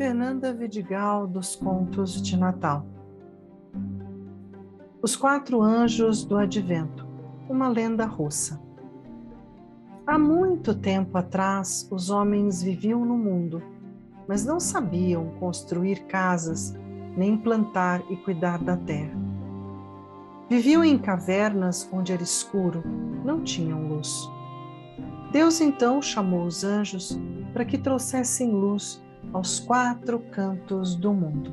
[0.00, 2.86] Fernanda Vidigal dos Contos de Natal.
[5.02, 7.06] Os Quatro Anjos do Advento,
[7.50, 8.58] uma lenda russa.
[10.06, 13.62] Há muito tempo atrás, os homens viviam no mundo,
[14.26, 16.74] mas não sabiam construir casas,
[17.14, 19.20] nem plantar e cuidar da terra.
[20.48, 22.82] Viviam em cavernas onde era escuro,
[23.22, 24.26] não tinham luz.
[25.30, 27.20] Deus então chamou os anjos
[27.52, 28.98] para que trouxessem luz
[29.32, 31.52] aos quatro cantos do mundo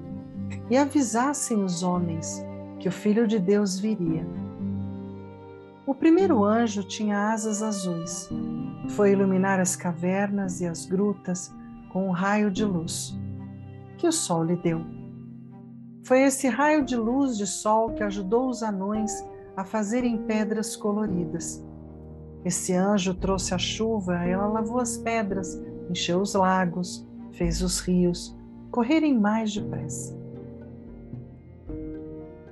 [0.69, 2.43] e avisassem os homens
[2.79, 4.25] que o Filho de Deus viria.
[5.85, 8.29] O primeiro anjo tinha asas azuis.
[8.89, 11.53] Foi iluminar as cavernas e as grutas
[11.89, 13.17] com um raio de luz
[13.97, 14.81] que o sol lhe deu.
[16.03, 19.11] Foi esse raio de luz de sol que ajudou os anões
[19.55, 21.63] a fazerem pedras coloridas.
[22.45, 25.59] Esse anjo trouxe a chuva, ela lavou as pedras,
[25.89, 27.05] encheu os lagos,
[27.37, 28.35] fez os rios
[28.71, 30.17] correrem mais depressa.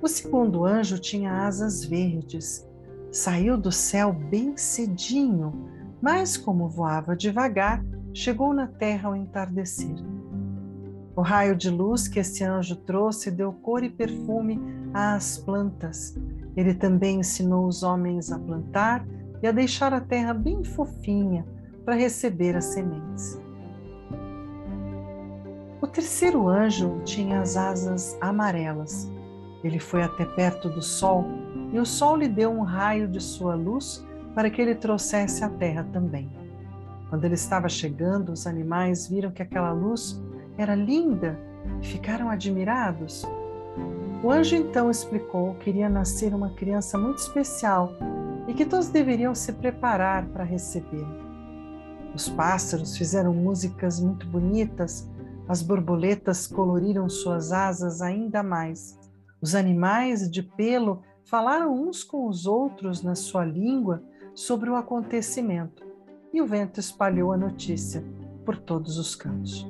[0.00, 2.66] O segundo anjo tinha asas verdes.
[3.10, 5.52] Saiu do céu bem cedinho,
[6.00, 9.94] mas como voava devagar, chegou na terra ao entardecer.
[11.16, 14.60] O raio de luz que esse anjo trouxe deu cor e perfume
[14.92, 16.14] às plantas.
[16.56, 19.06] Ele também ensinou os homens a plantar
[19.42, 21.46] e a deixar a terra bem fofinha
[21.84, 23.45] para receber as sementes.
[25.96, 29.10] Terceiro anjo tinha as asas amarelas.
[29.64, 31.24] Ele foi até perto do sol
[31.72, 35.48] e o sol lhe deu um raio de sua luz para que ele trouxesse a
[35.48, 36.30] terra também.
[37.08, 40.22] Quando ele estava chegando, os animais viram que aquela luz
[40.58, 41.40] era linda
[41.80, 43.24] e ficaram admirados.
[44.22, 47.94] O anjo então explicou que iria nascer uma criança muito especial
[48.46, 51.24] e que todos deveriam se preparar para recebê-lo.
[52.14, 55.08] Os pássaros fizeram músicas muito bonitas
[55.48, 58.98] as borboletas coloriram suas asas ainda mais.
[59.40, 64.02] Os animais de pelo falaram uns com os outros na sua língua
[64.34, 65.84] sobre o acontecimento,
[66.32, 68.04] e o vento espalhou a notícia
[68.44, 69.66] por todos os cantos.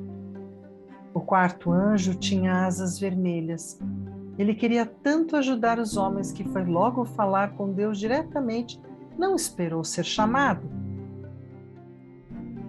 [1.15, 3.79] O quarto anjo tinha asas vermelhas.
[4.39, 8.81] Ele queria tanto ajudar os homens que foi logo falar com Deus diretamente,
[9.17, 10.76] não esperou ser chamado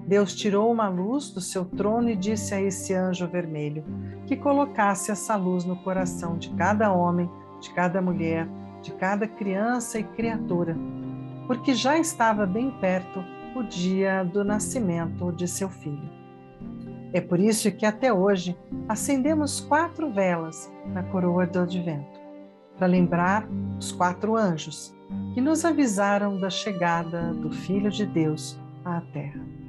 [0.07, 3.84] Deus tirou uma luz do seu trono e disse a esse anjo vermelho
[4.25, 7.29] que colocasse essa luz no coração de cada homem,
[7.59, 8.47] de cada mulher,
[8.81, 10.78] de cada criança e criatura,
[11.46, 13.22] porque já estava bem perto
[13.53, 16.09] o dia do nascimento de seu filho.
[17.12, 18.57] É por isso que até hoje
[18.88, 22.19] acendemos quatro velas na coroa do advento,
[22.78, 23.46] para lembrar
[23.78, 24.96] os quatro anjos
[25.34, 29.66] que nos avisaram da chegada do Filho de Deus à Terra.